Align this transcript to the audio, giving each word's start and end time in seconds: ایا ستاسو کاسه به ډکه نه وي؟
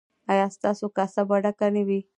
ایا 0.31 0.45
ستاسو 0.57 0.85
کاسه 0.97 1.21
به 1.29 1.35
ډکه 1.43 1.67
نه 1.75 1.81
وي؟ 1.87 1.99